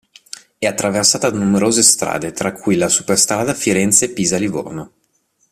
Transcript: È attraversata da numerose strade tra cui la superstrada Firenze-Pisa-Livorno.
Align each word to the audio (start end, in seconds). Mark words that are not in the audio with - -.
È 0.57 0.65
attraversata 0.65 1.29
da 1.29 1.37
numerose 1.37 1.83
strade 1.83 2.31
tra 2.31 2.53
cui 2.53 2.75
la 2.75 2.89
superstrada 2.89 3.53
Firenze-Pisa-Livorno. 3.53 4.91